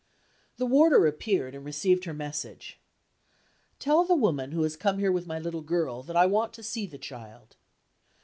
[0.57, 2.79] The warder appeared, and received her message.
[3.77, 6.63] "Tell the woman who has come here with my little girl that I want to
[6.63, 7.55] see the child."